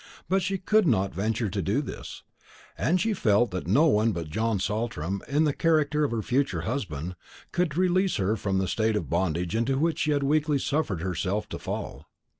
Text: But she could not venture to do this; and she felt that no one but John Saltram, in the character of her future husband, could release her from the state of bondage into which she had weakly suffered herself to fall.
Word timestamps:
But 0.27 0.41
she 0.41 0.57
could 0.57 0.87
not 0.87 1.13
venture 1.13 1.47
to 1.47 1.61
do 1.61 1.79
this; 1.79 2.23
and 2.75 2.99
she 2.99 3.13
felt 3.13 3.51
that 3.51 3.67
no 3.67 3.85
one 3.85 4.13
but 4.13 4.31
John 4.31 4.59
Saltram, 4.59 5.21
in 5.27 5.43
the 5.43 5.53
character 5.53 6.03
of 6.03 6.09
her 6.09 6.23
future 6.23 6.61
husband, 6.61 7.15
could 7.51 7.77
release 7.77 8.15
her 8.15 8.35
from 8.35 8.57
the 8.57 8.67
state 8.67 8.95
of 8.95 9.11
bondage 9.11 9.55
into 9.55 9.77
which 9.77 9.99
she 9.99 10.09
had 10.09 10.23
weakly 10.23 10.57
suffered 10.57 11.01
herself 11.03 11.47
to 11.49 11.59
fall. 11.59 12.07